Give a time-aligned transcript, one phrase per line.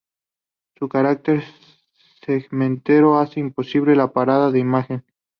[0.79, 1.43] Su carácter
[2.25, 5.03] segmentado hace imposible la parada de imagen.